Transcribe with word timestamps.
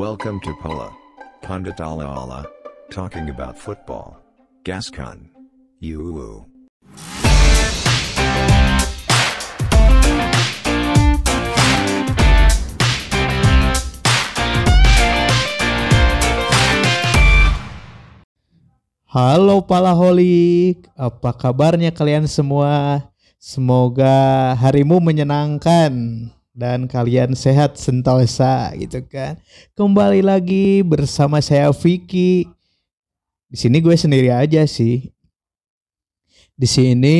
Welcome 0.00 0.40
to 0.48 0.56
Pola. 0.56 0.96
Pundit 1.44 1.76
Ala 1.76 2.08
Ala. 2.08 2.48
Talking 2.88 3.28
about 3.28 3.60
football. 3.60 4.16
Gascon. 4.64 5.28
You. 5.76 6.48
Halo 19.04 19.60
Palaholik, 19.68 20.88
apa 20.96 21.36
kabarnya 21.36 21.92
kalian 21.92 22.24
semua? 22.24 23.04
Semoga 23.36 24.56
harimu 24.56 24.96
menyenangkan 24.96 25.92
dan 26.50 26.90
kalian 26.90 27.38
sehat 27.38 27.78
sentosa 27.78 28.74
gitu 28.74 29.02
kan. 29.06 29.38
Kembali 29.78 30.22
lagi 30.22 30.82
bersama 30.82 31.38
saya 31.38 31.70
Vicky. 31.70 32.46
Di 33.50 33.56
sini 33.58 33.82
gue 33.82 33.94
sendiri 33.94 34.30
aja 34.30 34.62
sih. 34.66 35.10
Di 36.54 36.68
sini 36.68 37.18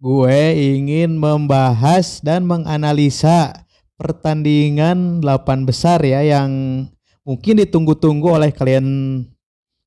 gue 0.00 0.38
ingin 0.54 1.18
membahas 1.18 2.22
dan 2.22 2.46
menganalisa 2.46 3.66
pertandingan 3.96 5.24
8 5.24 5.68
besar 5.68 6.04
ya 6.04 6.20
yang 6.20 6.84
mungkin 7.24 7.64
ditunggu-tunggu 7.64 8.28
oleh 8.28 8.52
kalian 8.52 8.86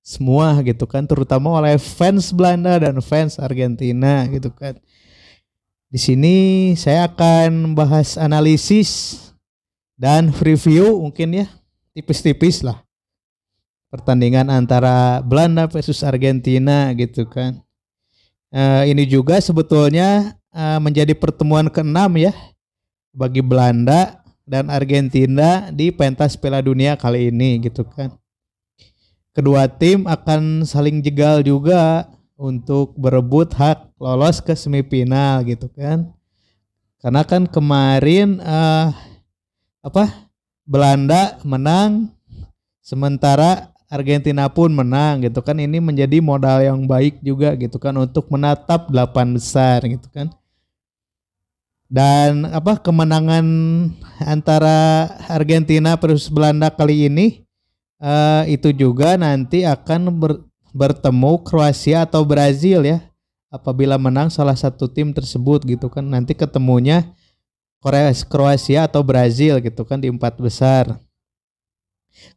semua 0.02 0.58
gitu 0.66 0.90
kan 0.90 1.06
terutama 1.06 1.62
oleh 1.62 1.78
fans 1.78 2.34
Belanda 2.34 2.82
dan 2.82 2.98
fans 3.06 3.38
Argentina 3.38 4.26
gitu 4.26 4.50
kan 4.50 4.82
di 5.90 5.98
sini 5.98 6.36
saya 6.78 7.10
akan 7.10 7.74
bahas 7.74 8.14
analisis 8.14 9.18
dan 9.98 10.30
review 10.30 11.02
mungkin 11.02 11.44
ya 11.44 11.48
tipis-tipis 11.98 12.62
lah. 12.62 12.86
Pertandingan 13.90 14.54
antara 14.54 15.18
Belanda 15.26 15.66
versus 15.66 16.06
Argentina 16.06 16.94
gitu 16.94 17.26
kan. 17.26 17.58
Uh, 18.54 18.86
ini 18.86 19.10
juga 19.10 19.42
sebetulnya 19.42 20.38
uh, 20.54 20.78
menjadi 20.78 21.18
pertemuan 21.18 21.66
keenam 21.74 22.14
ya 22.22 22.34
bagi 23.10 23.42
Belanda 23.42 24.22
dan 24.46 24.70
Argentina 24.70 25.74
di 25.74 25.90
pentas 25.90 26.38
Piala 26.38 26.62
Dunia 26.62 26.98
kali 26.98 27.34
ini 27.34 27.66
gitu 27.66 27.82
kan. 27.82 28.14
Kedua 29.34 29.66
tim 29.66 30.06
akan 30.06 30.66
saling 30.70 31.02
jegal 31.02 31.42
juga 31.42 32.06
untuk 32.40 32.96
berebut 32.96 33.52
hak 33.52 33.92
lolos 34.00 34.40
ke 34.40 34.56
semifinal 34.56 35.44
gitu 35.44 35.68
kan. 35.76 36.08
Karena 37.04 37.28
kan 37.28 37.44
kemarin 37.44 38.40
uh, 38.40 38.96
apa 39.84 40.32
Belanda 40.64 41.36
menang 41.44 42.16
sementara 42.80 43.76
Argentina 43.92 44.48
pun 44.48 44.72
menang 44.72 45.28
gitu 45.28 45.44
kan. 45.44 45.60
Ini 45.60 45.84
menjadi 45.84 46.24
modal 46.24 46.64
yang 46.64 46.88
baik 46.88 47.20
juga 47.20 47.52
gitu 47.60 47.76
kan 47.76 47.92
untuk 48.00 48.32
menatap 48.32 48.88
delapan 48.88 49.36
besar 49.36 49.84
gitu 49.84 50.08
kan. 50.08 50.32
Dan 51.90 52.46
apa 52.48 52.78
kemenangan 52.80 53.44
antara 54.22 55.10
Argentina 55.26 55.98
versus 55.98 56.30
Belanda 56.30 56.70
kali 56.70 57.10
ini 57.10 57.42
uh, 57.98 58.46
itu 58.46 58.70
juga 58.70 59.18
nanti 59.18 59.66
akan 59.66 60.02
ber, 60.14 60.49
bertemu 60.74 61.42
Kroasia 61.44 62.06
atau 62.06 62.26
Brazil 62.26 62.86
ya. 62.86 63.00
Apabila 63.50 63.98
menang 63.98 64.30
salah 64.30 64.54
satu 64.54 64.86
tim 64.86 65.10
tersebut 65.10 65.66
gitu 65.66 65.90
kan 65.90 66.06
nanti 66.06 66.38
ketemunya 66.38 67.18
Korea 67.82 68.14
Kroasia 68.14 68.86
atau 68.86 69.02
Brazil 69.02 69.58
gitu 69.58 69.82
kan 69.88 69.98
di 69.98 70.12
empat 70.12 70.38
besar. 70.38 71.02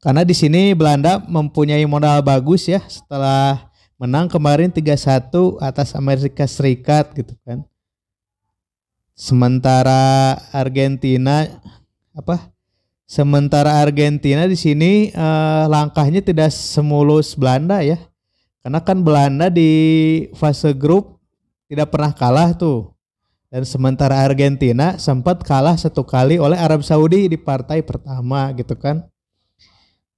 Karena 0.00 0.24
di 0.24 0.32
sini 0.32 0.72
Belanda 0.72 1.20
mempunyai 1.20 1.84
modal 1.84 2.24
bagus 2.24 2.64
ya 2.64 2.80
setelah 2.88 3.68
menang 4.00 4.30
kemarin 4.32 4.72
3-1 4.72 5.60
atas 5.60 5.92
Amerika 5.92 6.48
Serikat 6.48 7.12
gitu 7.12 7.36
kan. 7.44 7.60
Sementara 9.12 10.40
Argentina 10.56 11.44
apa 12.16 12.52
Sementara 13.12 13.76
Argentina 13.84 14.48
di 14.48 14.56
sini 14.56 15.12
uh, 15.12 15.68
langkahnya 15.68 16.24
tidak 16.24 16.48
semulus 16.48 17.36
Belanda 17.36 17.84
ya. 17.84 18.00
Karena 18.62 18.78
kan 18.78 19.02
Belanda 19.02 19.50
di 19.50 19.70
fase 20.38 20.70
grup 20.70 21.18
tidak 21.66 21.90
pernah 21.90 22.14
kalah 22.14 22.54
tuh. 22.54 22.94
Dan 23.52 23.68
sementara 23.68 24.24
Argentina 24.24 24.96
sempat 24.96 25.44
kalah 25.44 25.76
satu 25.76 26.06
kali 26.06 26.40
oleh 26.40 26.56
Arab 26.56 26.80
Saudi 26.80 27.28
di 27.28 27.36
partai 27.36 27.84
pertama 27.84 28.48
gitu 28.56 28.72
kan. 28.78 29.04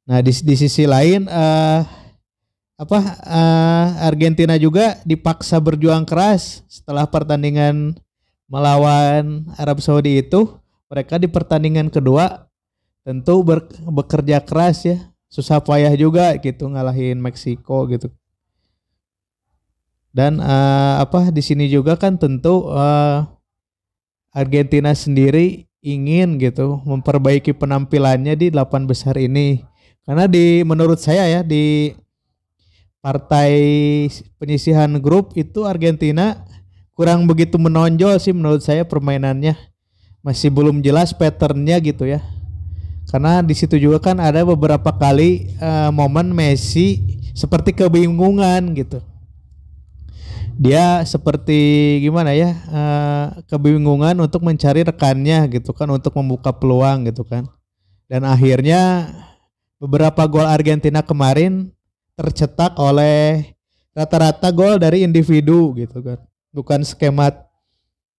Nah 0.06 0.22
di, 0.22 0.30
di 0.30 0.54
sisi 0.54 0.86
lain 0.86 1.26
uh, 1.26 1.82
apa 2.78 2.98
uh, 3.26 3.86
Argentina 4.06 4.54
juga 4.60 5.02
dipaksa 5.02 5.58
berjuang 5.58 6.04
keras 6.06 6.62
setelah 6.70 7.08
pertandingan 7.08 7.96
melawan 8.46 9.46
Arab 9.58 9.82
Saudi 9.82 10.20
itu 10.20 10.46
mereka 10.86 11.18
di 11.18 11.26
pertandingan 11.26 11.90
kedua 11.90 12.46
tentu 13.02 13.42
ber, 13.42 13.66
bekerja 13.82 14.38
keras 14.42 14.84
ya 14.86 14.98
susah 15.26 15.58
payah 15.58 15.90
juga 15.98 16.34
gitu 16.38 16.70
ngalahin 16.70 17.18
Meksiko 17.18 17.88
gitu 17.90 18.10
dan 20.14 20.38
uh, 20.38 21.02
apa 21.02 21.34
di 21.34 21.42
sini 21.42 21.66
juga 21.66 21.98
kan 21.98 22.14
tentu 22.14 22.70
uh, 22.70 23.26
Argentina 24.30 24.94
sendiri 24.94 25.66
ingin 25.82 26.38
gitu 26.38 26.78
memperbaiki 26.86 27.50
penampilannya 27.50 28.38
di 28.38 28.46
delapan 28.54 28.86
besar 28.86 29.18
ini. 29.18 29.66
Karena 30.06 30.30
di 30.30 30.62
menurut 30.62 31.02
saya 31.02 31.26
ya 31.26 31.40
di 31.42 31.92
partai 33.02 33.52
penyisihan 34.38 34.88
grup 35.02 35.34
itu 35.34 35.66
Argentina 35.66 36.46
kurang 36.94 37.26
begitu 37.26 37.58
menonjol 37.58 38.14
sih 38.22 38.30
menurut 38.30 38.62
saya 38.62 38.86
permainannya. 38.86 39.58
Masih 40.22 40.48
belum 40.48 40.80
jelas 40.80 41.10
patternnya 41.12 41.76
gitu 41.82 42.06
ya. 42.06 42.22
Karena 43.10 43.42
di 43.42 43.52
situ 43.52 43.76
juga 43.76 44.00
kan 44.00 44.22
ada 44.22 44.46
beberapa 44.46 44.88
kali 44.94 45.52
uh, 45.58 45.90
momen 45.90 46.32
Messi 46.32 47.02
seperti 47.34 47.76
kebingungan 47.76 48.72
gitu. 48.78 49.02
Dia 50.54 51.02
seperti 51.02 51.58
gimana 52.02 52.30
ya 52.30 52.54
uh, 52.70 53.26
kebingungan 53.50 54.14
untuk 54.22 54.46
mencari 54.46 54.86
rekannya 54.86 55.50
gitu 55.50 55.74
kan 55.74 55.90
untuk 55.90 56.14
membuka 56.14 56.54
peluang 56.54 57.10
gitu 57.10 57.26
kan. 57.26 57.50
Dan 58.06 58.22
akhirnya 58.22 59.10
beberapa 59.82 60.22
gol 60.30 60.46
Argentina 60.46 61.02
kemarin 61.02 61.74
tercetak 62.14 62.78
oleh 62.78 63.50
rata-rata 63.90 64.50
gol 64.54 64.78
dari 64.78 65.02
individu 65.02 65.74
gitu 65.74 65.98
kan. 66.00 66.18
Bukan 66.54 66.86
skema 66.86 67.34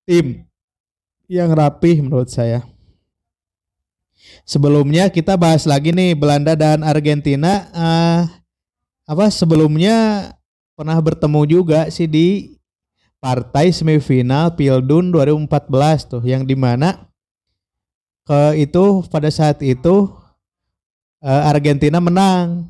tim 0.04 0.44
yang 1.32 1.56
rapih 1.56 2.04
menurut 2.04 2.28
saya. 2.28 2.68
Sebelumnya 4.44 5.08
kita 5.08 5.40
bahas 5.40 5.64
lagi 5.64 5.96
nih 5.96 6.14
Belanda 6.18 6.54
dan 6.54 6.84
Argentina. 6.84 7.70
Uh, 7.72 8.22
apa 9.06 9.30
sebelumnya 9.30 10.30
pernah 10.76 11.00
bertemu 11.00 11.42
juga 11.48 11.88
sih 11.88 12.06
di 12.06 12.60
partai 13.24 13.72
semifinal 13.72 14.54
Pildun 14.54 15.10
2014 15.10 16.12
tuh 16.12 16.24
yang 16.28 16.44
di 16.44 16.54
mana 16.54 17.08
ke 18.28 18.60
itu 18.60 19.02
pada 19.10 19.32
saat 19.32 19.64
itu 19.64 20.12
uh, 21.24 21.44
Argentina 21.50 21.98
menang 21.98 22.70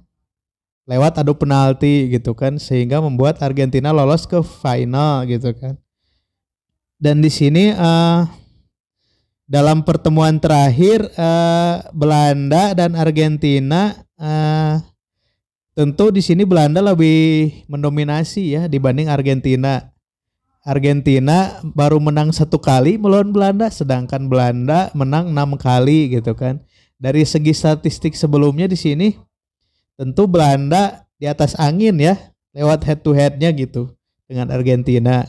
lewat 0.85 1.25
adu 1.25 1.33
penalti 1.33 2.13
gitu 2.13 2.38
kan 2.38 2.61
sehingga 2.61 3.01
membuat 3.01 3.41
Argentina 3.41 3.89
lolos 3.89 4.29
ke 4.29 4.39
final 4.45 5.25
gitu 5.25 5.51
kan. 5.57 5.75
Dan 6.95 7.19
di 7.19 7.27
sini 7.33 7.73
uh, 7.73 8.23
dalam 9.49 9.81
pertemuan 9.81 10.37
terakhir 10.37 11.09
uh, 11.17 11.90
Belanda 11.91 12.78
dan 12.78 12.93
Argentina 12.93 13.93
uh, 14.17 14.45
tentu 15.75 16.07
di 16.09 16.23
sini 16.23 16.47
Belanda 16.47 16.79
lebih 16.79 17.51
mendominasi 17.67 18.55
ya 18.55 18.61
dibanding 18.72 19.11
Argentina. 19.11 19.91
Argentina 20.66 21.61
baru 21.61 22.01
menang 22.01 22.33
satu 22.33 22.57
kali 22.57 22.97
melawan 22.97 23.29
Belanda, 23.29 23.69
sedangkan 23.69 24.25
Belanda 24.25 24.89
menang 24.97 25.29
enam 25.29 25.53
kali 25.59 26.17
gitu 26.17 26.33
kan. 26.33 26.57
Dari 26.97 27.22
segi 27.22 27.53
statistik 27.53 28.17
sebelumnya 28.17 28.66
di 28.66 28.79
sini 28.79 29.13
tentu 29.93 30.25
Belanda 30.25 31.05
di 31.22 31.29
atas 31.29 31.53
angin 31.59 32.01
ya 32.01 32.17
lewat 32.55 32.81
head 32.87 32.99
to 33.05 33.13
headnya 33.13 33.53
gitu 33.53 33.93
dengan 34.25 34.49
Argentina. 34.49 35.27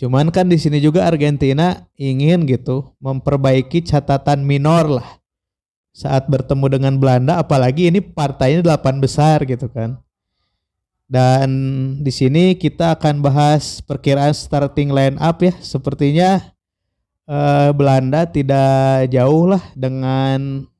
Cuman 0.00 0.32
kan 0.32 0.48
di 0.48 0.56
sini 0.56 0.80
juga 0.80 1.04
Argentina 1.04 1.86
ingin 1.94 2.48
gitu 2.48 2.96
memperbaiki 2.98 3.84
catatan 3.84 4.42
minor 4.42 4.98
lah 4.98 5.19
saat 5.90 6.30
bertemu 6.30 6.66
dengan 6.78 6.94
Belanda 6.96 7.42
apalagi 7.42 7.90
ini 7.90 7.98
partainya 8.00 8.62
delapan 8.62 9.02
besar 9.02 9.42
gitu 9.44 9.66
kan. 9.70 9.98
Dan 11.10 11.50
di 12.06 12.12
sini 12.14 12.54
kita 12.54 12.94
akan 12.94 13.18
bahas 13.18 13.82
perkiraan 13.82 14.30
starting 14.30 14.94
line 14.94 15.18
up 15.18 15.42
ya. 15.42 15.50
Sepertinya 15.58 16.38
eh, 17.26 17.70
Belanda 17.74 18.30
tidak 18.30 19.10
jauh 19.10 19.50
lah 19.50 19.62
dengan 19.74 20.70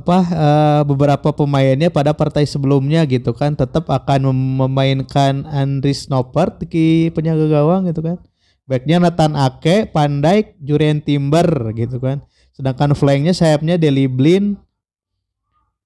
apa 0.00 0.18
uh, 0.22 0.82
beberapa 0.88 1.28
pemainnya 1.34 1.92
pada 1.92 2.16
partai 2.16 2.48
sebelumnya 2.48 3.04
gitu 3.04 3.36
kan 3.36 3.52
tetap 3.52 3.84
akan 3.90 4.32
memainkan 4.32 5.44
Andris 5.50 6.08
Noppert 6.08 6.64
di 6.64 7.12
penjaga 7.12 7.44
gawang 7.50 7.84
gitu 7.90 8.00
kan. 8.00 8.16
Backnya 8.64 9.02
Nathan 9.02 9.34
Ake, 9.34 9.90
Pandai, 9.90 10.54
Jurien 10.62 11.02
Timber 11.02 11.74
gitu 11.74 11.98
kan. 11.98 12.22
Sedangkan 12.54 12.92
flanknya 12.92 13.32
sayapnya 13.32 13.80
Deli 13.80 14.10
Blin, 14.10 14.58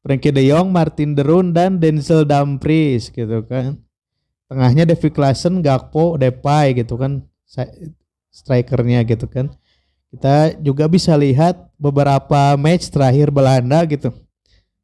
Frankie 0.04 0.32
De 0.34 0.44
Jong, 0.44 0.68
Martin 0.68 1.16
Derun 1.16 1.56
dan 1.56 1.80
Denzel 1.80 2.28
Dumfries 2.28 3.08
gitu 3.08 3.40
kan. 3.48 3.80
Tengahnya 4.50 4.84
Devi 4.84 5.08
Klassen, 5.08 5.64
Gakpo, 5.64 6.20
Depay 6.20 6.76
gitu 6.76 7.00
kan. 7.00 7.24
Strikernya 8.28 9.00
gitu 9.08 9.24
kan. 9.24 9.48
Kita 10.14 10.54
juga 10.62 10.86
bisa 10.86 11.16
lihat 11.18 11.72
beberapa 11.74 12.54
match 12.54 12.92
terakhir 12.92 13.34
Belanda 13.34 13.82
gitu. 13.88 14.14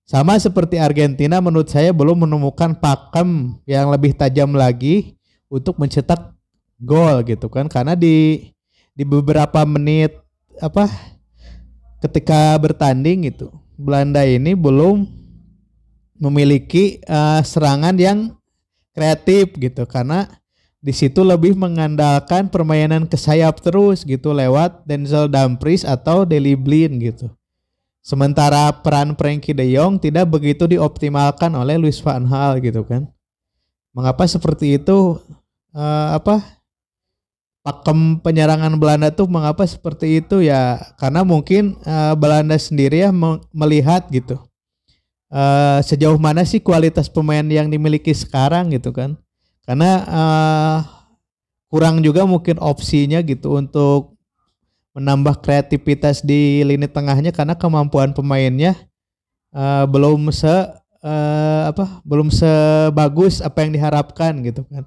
Sama 0.09 0.35
seperti 0.43 0.75
Argentina 0.75 1.39
menurut 1.39 1.71
saya 1.71 1.95
belum 1.95 2.27
menemukan 2.27 2.75
pakem 2.75 3.55
yang 3.63 3.95
lebih 3.95 4.11
tajam 4.11 4.51
lagi 4.51 5.15
untuk 5.47 5.79
mencetak 5.79 6.35
gol 6.83 7.23
gitu 7.23 7.47
kan 7.47 7.71
karena 7.71 7.95
di 7.95 8.49
di 8.97 9.05
beberapa 9.07 9.63
menit 9.63 10.17
apa 10.59 10.89
ketika 12.01 12.57
bertanding 12.57 13.29
gitu 13.29 13.53
Belanda 13.81 14.25
ini 14.25 14.53
belum 14.53 15.09
memiliki 16.21 17.01
uh, 17.09 17.41
serangan 17.41 17.97
yang 17.97 18.37
kreatif 18.93 19.57
gitu 19.57 19.89
karena 19.89 20.29
di 20.81 20.93
situ 20.97 21.21
lebih 21.21 21.57
mengandalkan 21.57 22.49
permainan 22.49 23.05
ke 23.05 23.17
sayap 23.17 23.61
terus 23.61 24.05
gitu 24.05 24.33
lewat 24.33 24.85
Denzel 24.89 25.29
Dumfries 25.29 25.85
atau 25.85 26.25
Deli 26.25 26.57
Blin 26.57 26.97
gitu. 27.01 27.29
Sementara 28.01 28.73
peran 28.81 29.13
Frankie 29.13 29.53
De 29.53 29.69
Jong 29.69 30.01
tidak 30.01 30.33
begitu 30.33 30.65
dioptimalkan 30.65 31.53
oleh 31.53 31.77
Luis 31.77 32.01
van 32.01 32.25
Gaal 32.25 32.65
gitu 32.65 32.81
kan. 32.89 33.05
Mengapa 33.93 34.25
seperti 34.25 34.81
itu? 34.81 35.21
Uh, 35.71 36.17
apa 36.17 36.60
pakem 37.61 38.19
penyerangan 38.21 38.73
Belanda 38.81 39.13
tuh 39.13 39.29
mengapa 39.29 39.65
seperti 39.65 40.21
itu 40.25 40.45
ya? 40.45 40.81
Karena 40.97 41.25
mungkin 41.25 41.77
uh, 41.85 42.17
Belanda 42.17 42.57
sendiri 42.57 43.05
ya 43.05 43.11
melihat 43.53 44.09
gitu. 44.09 44.41
Uh, 45.31 45.79
sejauh 45.87 46.19
mana 46.19 46.43
sih 46.43 46.59
kualitas 46.59 47.07
pemain 47.07 47.47
yang 47.47 47.71
dimiliki 47.71 48.11
sekarang 48.11 48.75
gitu 48.75 48.91
kan? 48.91 49.15
Karena 49.63 49.91
uh, 50.11 50.79
kurang 51.71 52.03
juga 52.03 52.27
mungkin 52.27 52.59
opsinya 52.59 53.23
gitu 53.23 53.55
untuk 53.55 54.19
menambah 54.91 55.39
kreativitas 55.39 56.27
di 56.27 56.67
lini 56.67 56.91
tengahnya 56.91 57.31
karena 57.31 57.55
kemampuan 57.55 58.11
pemainnya 58.11 58.75
uh, 59.55 59.87
belum 59.87 60.35
se 60.35 60.51
uh, 60.51 61.63
apa 61.71 62.03
belum 62.03 62.27
sebagus 62.35 63.39
apa 63.39 63.63
yang 63.63 63.71
diharapkan 63.79 64.35
gitu 64.43 64.67
kan 64.67 64.83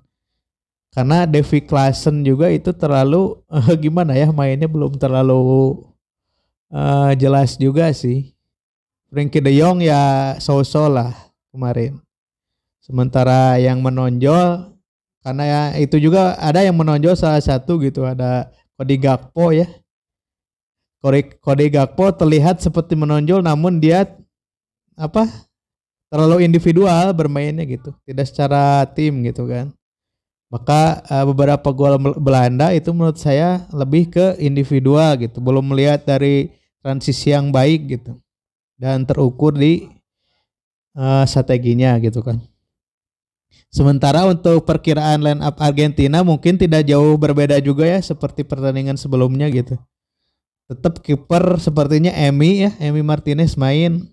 karena 0.93 1.25
Devi 1.25 1.59
Klassen 1.65 2.21
juga 2.21 2.53
itu 2.53 2.69
terlalu 2.69 3.41
uh, 3.49 3.73
gimana 3.83 4.13
ya 4.13 4.29
mainnya 4.29 4.69
belum 4.69 4.95
terlalu 5.01 5.81
uh, 6.69 7.11
jelas 7.17 7.57
juga 7.57 7.89
sih. 7.91 8.29
Frankie 9.09 9.41
De 9.41 9.53
Jong 9.53 9.81
ya 9.81 10.33
so-so 10.41 10.89
lah 10.89 11.13
kemarin. 11.53 11.97
Sementara 12.81 13.57
yang 13.57 13.81
menonjol 13.81 14.73
karena 15.21 15.43
ya 15.45 15.61
itu 15.81 15.97
juga 15.97 16.37
ada 16.37 16.61
yang 16.61 16.77
menonjol 16.77 17.13
salah 17.17 17.41
satu 17.41 17.77
gitu 17.81 18.05
ada 18.05 18.49
Cody 18.77 18.97
Gakpo 19.01 19.53
ya. 19.53 19.69
Cody 21.41 21.67
Gakpo 21.73 22.13
terlihat 22.13 22.61
seperti 22.61 22.93
menonjol 22.93 23.41
namun 23.41 23.81
dia 23.81 24.07
apa 24.93 25.25
terlalu 26.13 26.45
individual 26.45 27.09
bermainnya 27.17 27.65
gitu, 27.65 27.89
tidak 28.05 28.29
secara 28.29 28.85
tim 28.93 29.25
gitu 29.25 29.49
kan. 29.49 29.73
Maka 30.53 31.01
uh, 31.09 31.25
beberapa 31.33 31.73
gol 31.73 31.97
Belanda 32.21 32.69
itu 32.77 32.93
menurut 32.93 33.17
saya 33.17 33.65
lebih 33.73 34.13
ke 34.13 34.37
individual 34.37 35.17
gitu, 35.17 35.41
belum 35.41 35.73
melihat 35.73 36.05
dari 36.05 36.53
transisi 36.85 37.33
yang 37.33 37.49
baik 37.49 37.89
gitu 37.89 38.21
dan 38.77 39.01
terukur 39.01 39.57
di 39.57 39.89
uh, 40.93 41.25
strateginya 41.25 41.97
gitu 41.97 42.21
kan. 42.21 42.37
Sementara 43.73 44.29
untuk 44.29 44.61
perkiraan 44.69 45.25
line 45.25 45.41
up 45.41 45.57
Argentina 45.57 46.21
mungkin 46.21 46.61
tidak 46.61 46.85
jauh 46.85 47.17
berbeda 47.17 47.57
juga 47.57 47.89
ya 47.89 47.97
seperti 47.97 48.45
pertandingan 48.45 48.93
sebelumnya 48.93 49.49
gitu. 49.49 49.73
Tetap 50.69 51.01
kiper 51.01 51.57
sepertinya 51.57 52.13
Emi 52.13 52.69
ya, 52.69 52.71
Emi 52.77 53.01
Martinez 53.01 53.57
main. 53.57 54.05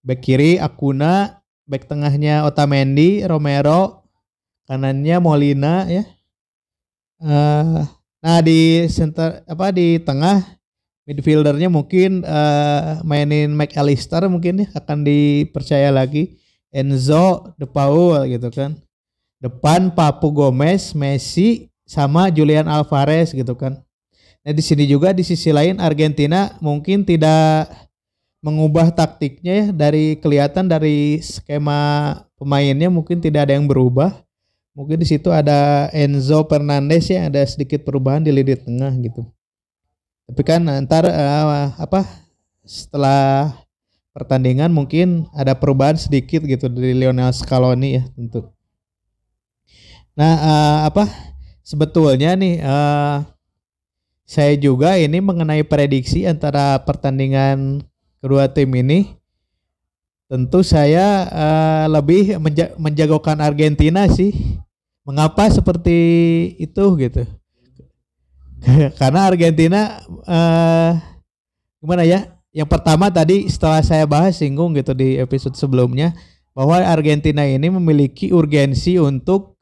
Back 0.00 0.24
kiri 0.24 0.56
Akuna, 0.56 1.44
back 1.68 1.84
tengahnya 1.84 2.48
Otamendi, 2.48 3.20
Romero, 3.28 4.07
kanannya 4.68 5.16
Molina 5.18 5.88
ya. 5.88 6.04
Uh, 7.18 7.82
nah 8.22 8.38
di 8.44 8.86
center 8.92 9.42
apa 9.48 9.74
di 9.74 9.98
tengah 9.98 10.44
midfieldernya 11.08 11.72
mungkin 11.72 12.22
uh, 12.22 13.00
mainin 13.02 13.50
McAllister 13.56 14.28
mungkin 14.28 14.62
ya 14.62 14.68
akan 14.76 15.02
dipercaya 15.02 15.88
lagi 15.88 16.36
Enzo 16.68 17.56
De 17.56 17.64
Paul 17.64 18.28
gitu 18.28 18.52
kan. 18.52 18.76
Depan 19.40 19.94
Papu 19.94 20.28
Gomez, 20.34 20.92
Messi 20.92 21.72
sama 21.88 22.28
Julian 22.28 22.68
Alvarez 22.68 23.32
gitu 23.32 23.56
kan. 23.56 23.80
Nah 24.44 24.52
di 24.52 24.60
sini 24.60 24.84
juga 24.84 25.16
di 25.16 25.24
sisi 25.24 25.48
lain 25.48 25.80
Argentina 25.80 26.52
mungkin 26.60 27.08
tidak 27.08 27.72
mengubah 28.38 28.94
taktiknya 28.94 29.66
ya 29.66 29.66
dari 29.74 30.14
kelihatan 30.20 30.70
dari 30.70 31.18
skema 31.18 32.14
pemainnya 32.38 32.86
mungkin 32.86 33.18
tidak 33.18 33.50
ada 33.50 33.58
yang 33.58 33.66
berubah 33.66 34.14
Mungkin 34.76 35.02
di 35.02 35.06
situ 35.08 35.28
ada 35.34 35.90
Enzo 35.90 36.46
Fernandez 36.46 37.10
ya 37.10 37.26
ada 37.26 37.42
sedikit 37.42 37.82
perubahan 37.82 38.22
di 38.22 38.30
lini 38.30 38.54
tengah 38.54 38.94
gitu. 39.02 39.26
Tapi 40.28 40.42
kan 40.44 40.62
ntar 40.86 41.08
uh, 41.08 41.74
apa 41.80 42.04
setelah 42.62 43.52
pertandingan 44.14 44.70
mungkin 44.70 45.26
ada 45.34 45.56
perubahan 45.56 45.98
sedikit 45.98 46.44
gitu 46.46 46.70
dari 46.70 46.94
Lionel 46.94 47.32
Scaloni 47.34 47.98
ya 47.98 48.04
tentu. 48.14 48.46
Nah 50.14 50.34
uh, 50.38 50.78
apa 50.86 51.10
sebetulnya 51.66 52.38
nih 52.38 52.62
uh, 52.62 53.26
saya 54.28 54.54
juga 54.54 54.94
ini 54.94 55.18
mengenai 55.18 55.64
prediksi 55.64 56.22
antara 56.28 56.78
pertandingan 56.84 57.82
kedua 58.22 58.46
tim 58.46 58.68
ini 58.78 59.17
tentu 60.28 60.60
saya 60.60 61.26
uh, 61.32 61.84
lebih 61.88 62.36
menja 62.38 62.76
menjagokan 62.76 63.40
Argentina 63.40 64.04
sih 64.12 64.60
Mengapa 65.08 65.48
seperti 65.48 65.96
itu 66.60 66.84
gitu? 67.00 67.24
Karena 69.00 69.24
Argentina 69.24 70.04
uh, 70.28 71.00
gimana 71.80 72.04
ya? 72.04 72.28
Yang 72.52 72.68
pertama 72.68 73.08
tadi 73.08 73.48
setelah 73.48 73.80
saya 73.80 74.04
bahas 74.04 74.36
singgung 74.36 74.76
gitu 74.76 74.92
di 74.92 75.16
episode 75.16 75.56
sebelumnya 75.56 76.12
bahwa 76.52 76.76
Argentina 76.84 77.40
ini 77.40 77.72
memiliki 77.72 78.36
urgensi 78.36 79.00
untuk 79.00 79.56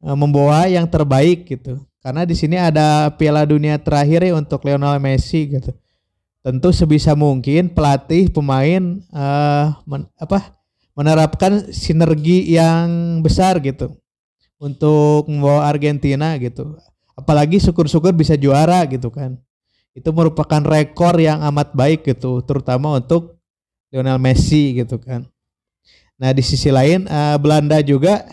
uh, 0.00 0.16
membawa 0.16 0.64
yang 0.64 0.88
terbaik 0.88 1.44
gitu. 1.44 1.76
Karena 2.00 2.24
di 2.24 2.32
sini 2.32 2.56
ada 2.56 3.12
Piala 3.20 3.44
Dunia 3.44 3.76
terakhir 3.76 4.24
ya 4.24 4.32
untuk 4.32 4.64
Lionel 4.64 4.96
Messi 4.96 5.60
gitu. 5.60 5.76
Tentu 6.40 6.72
sebisa 6.72 7.12
mungkin 7.12 7.68
pelatih 7.68 8.32
pemain 8.32 9.04
uh, 9.12 9.76
men, 9.84 10.08
apa 10.16 10.56
menerapkan 10.96 11.68
sinergi 11.68 12.56
yang 12.56 13.20
besar 13.20 13.60
gitu 13.60 13.92
untuk 14.56 15.28
membawa 15.28 15.68
Argentina 15.68 16.32
gitu. 16.40 16.80
Apalagi 17.12 17.60
syukur-syukur 17.60 18.16
bisa 18.16 18.40
juara 18.40 18.84
gitu 18.88 19.12
kan. 19.12 19.36
Itu 19.92 20.16
merupakan 20.16 20.64
rekor 20.64 21.20
yang 21.20 21.44
amat 21.52 21.76
baik 21.76 22.08
gitu, 22.08 22.40
terutama 22.40 22.96
untuk 22.96 23.36
Lionel 23.92 24.16
Messi 24.16 24.80
gitu 24.80 24.96
kan. 24.96 25.28
Nah 26.20 26.30
di 26.32 26.40
sisi 26.44 26.68
lain 26.68 27.08
uh, 27.08 27.36
Belanda 27.40 27.80
juga 27.84 28.24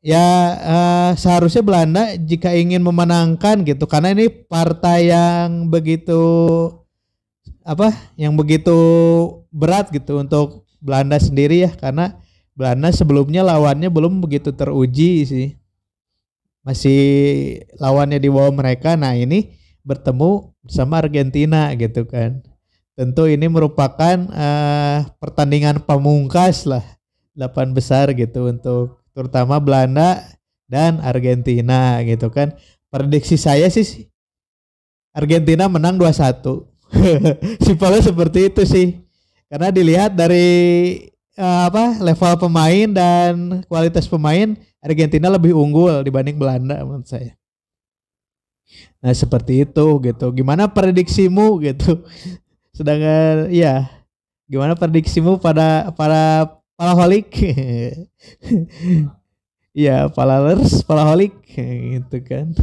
ya 0.00 0.24
uh, 0.56 1.10
seharusnya 1.16 1.60
Belanda 1.60 2.16
jika 2.16 2.52
ingin 2.56 2.80
memenangkan 2.80 3.64
gitu 3.64 3.84
karena 3.84 4.16
ini 4.16 4.32
partai 4.32 5.12
yang 5.12 5.68
begitu 5.68 6.16
apa 7.66 7.90
yang 8.14 8.38
begitu 8.38 8.78
berat 9.50 9.90
gitu 9.90 10.22
untuk 10.22 10.62
Belanda 10.78 11.18
sendiri 11.18 11.66
ya 11.66 11.70
karena 11.74 12.14
Belanda 12.56 12.88
sebelumnya 12.94 13.44
lawannya 13.44 13.92
belum 13.92 14.22
begitu 14.22 14.54
teruji 14.54 15.26
sih. 15.28 15.48
Masih 16.64 16.98
lawannya 17.76 18.16
di 18.16 18.32
bawah 18.32 18.50
mereka. 18.50 18.96
Nah, 18.96 19.12
ini 19.12 19.52
bertemu 19.84 20.56
sama 20.66 21.04
Argentina 21.04 21.68
gitu 21.76 22.08
kan. 22.08 22.40
Tentu 22.96 23.28
ini 23.28 23.44
merupakan 23.46 24.16
uh, 24.32 25.04
pertandingan 25.20 25.84
pamungkas 25.84 26.64
lah. 26.64 26.82
Delapan 27.36 27.76
besar 27.76 28.16
gitu 28.16 28.48
untuk 28.48 29.04
terutama 29.12 29.60
Belanda 29.60 30.24
dan 30.64 30.98
Argentina 31.04 32.00
gitu 32.08 32.32
kan. 32.32 32.56
Prediksi 32.88 33.36
saya 33.36 33.68
sih 33.68 34.08
Argentina 35.12 35.68
menang 35.68 36.00
2-1. 36.00 36.40
Simpelnya 37.66 38.02
seperti 38.02 38.50
itu 38.52 38.62
sih. 38.66 38.88
Karena 39.46 39.70
dilihat 39.70 40.14
dari 40.14 40.48
uh, 41.38 41.70
apa 41.70 42.02
level 42.02 42.34
pemain 42.48 42.88
dan 42.90 43.62
kualitas 43.70 44.10
pemain 44.10 44.58
Argentina 44.82 45.30
lebih 45.30 45.54
unggul 45.54 46.02
dibanding 46.02 46.38
Belanda 46.38 46.82
menurut 46.82 47.06
saya. 47.06 47.34
Nah 48.98 49.14
seperti 49.14 49.62
itu 49.62 49.86
gitu. 50.02 50.26
Gimana 50.34 50.66
prediksimu 50.66 51.62
gitu? 51.62 52.02
Sedangkan 52.76 53.48
ya 53.54 53.86
gimana 54.50 54.74
prediksimu 54.74 55.38
pada 55.38 55.90
para 55.94 56.58
palaholik? 56.74 57.30
Iya, 59.76 60.08
palalers, 60.08 60.80
palaholik 60.88 61.36
gitu 61.44 62.16
kan. 62.24 62.56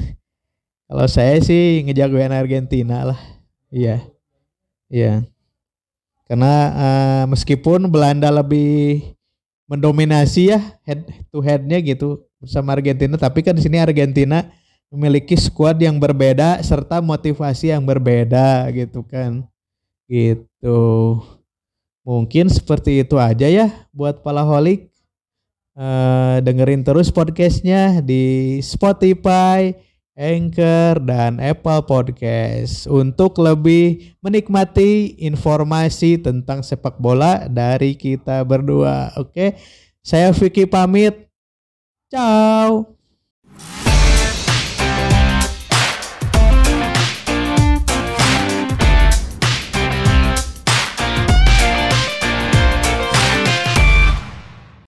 Kalau 0.89 1.05
saya 1.05 1.37
sih 1.45 1.85
ngejagoin 1.85 2.33
Argentina 2.33 3.05
lah. 3.05 3.21
Iya. 3.69 4.01
Iya. 4.93 5.25
Karena 6.29 6.53
uh, 6.69 7.23
meskipun 7.33 7.89
Belanda 7.89 8.29
lebih 8.29 9.01
mendominasi 9.65 10.53
ya 10.53 10.61
head 10.85 11.01
to 11.33 11.41
headnya 11.41 11.81
gitu 11.81 12.21
bersama 12.37 12.77
Argentina, 12.77 13.17
tapi 13.17 13.41
kan 13.41 13.57
di 13.57 13.65
sini 13.65 13.81
Argentina 13.81 14.45
memiliki 14.93 15.33
skuad 15.33 15.81
yang 15.81 15.97
berbeda 15.97 16.61
serta 16.61 17.01
motivasi 17.01 17.73
yang 17.73 17.81
berbeda 17.81 18.69
gitu 18.69 19.01
kan. 19.01 19.41
Gitu. 20.05 20.81
Mungkin 22.05 22.53
seperti 22.53 23.01
itu 23.01 23.17
aja 23.17 23.49
ya 23.49 23.73
buat 23.89 24.21
Palaholik. 24.21 24.93
Uh, 25.73 26.37
dengerin 26.45 26.85
terus 26.85 27.09
podcastnya 27.09 27.97
di 27.97 28.61
Spotify, 28.61 29.73
Anchor, 30.13 31.01
dan 31.01 31.41
Apple 31.41 31.89
Podcast 31.89 32.85
untuk 32.85 33.41
lebih 33.41 34.13
menikmati 34.21 35.17
informasi 35.17 36.21
tentang 36.21 36.61
sepak 36.61 37.01
bola 37.01 37.49
dari 37.49 37.97
kita 37.97 38.45
berdua. 38.45 39.09
Oke, 39.17 39.57
saya 40.05 40.29
Vicky 40.29 40.69
pamit. 40.69 41.27
Ciao. 42.13 43.02